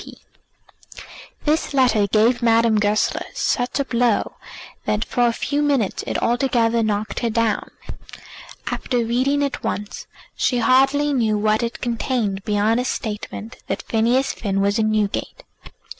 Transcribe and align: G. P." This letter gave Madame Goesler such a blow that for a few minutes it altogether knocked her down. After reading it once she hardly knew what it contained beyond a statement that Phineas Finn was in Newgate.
G. 0.03 0.17
P." 0.95 1.03
This 1.45 1.75
letter 1.75 2.07
gave 2.07 2.41
Madame 2.41 2.79
Goesler 2.79 3.23
such 3.35 3.79
a 3.79 3.85
blow 3.85 4.35
that 4.85 5.05
for 5.05 5.27
a 5.27 5.31
few 5.31 5.61
minutes 5.61 6.03
it 6.07 6.17
altogether 6.17 6.81
knocked 6.81 7.19
her 7.19 7.29
down. 7.29 7.69
After 8.71 9.05
reading 9.05 9.43
it 9.43 9.61
once 9.63 10.07
she 10.35 10.57
hardly 10.57 11.13
knew 11.13 11.37
what 11.37 11.61
it 11.61 11.81
contained 11.81 12.43
beyond 12.45 12.79
a 12.79 12.85
statement 12.85 13.57
that 13.67 13.83
Phineas 13.83 14.33
Finn 14.33 14.59
was 14.59 14.79
in 14.79 14.89
Newgate. 14.89 15.43